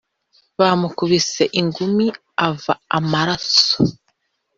[0.59, 2.05] Bamukubise ingumi
[2.47, 3.77] ava amaraso